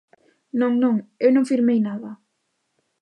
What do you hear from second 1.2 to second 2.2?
eu non firmei nada.